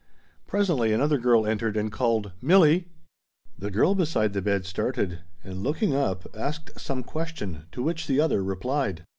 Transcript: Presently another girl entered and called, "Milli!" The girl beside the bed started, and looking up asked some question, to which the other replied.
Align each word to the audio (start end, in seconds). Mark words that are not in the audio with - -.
Presently 0.47 0.91
another 0.93 1.19
girl 1.19 1.45
entered 1.45 1.77
and 1.77 1.91
called, 1.91 2.31
"Milli!" 2.43 2.85
The 3.59 3.69
girl 3.69 3.93
beside 3.93 4.33
the 4.33 4.41
bed 4.41 4.65
started, 4.65 5.19
and 5.43 5.61
looking 5.61 5.95
up 5.95 6.25
asked 6.35 6.71
some 6.79 7.03
question, 7.03 7.67
to 7.71 7.83
which 7.83 8.07
the 8.07 8.19
other 8.19 8.43
replied. 8.43 9.05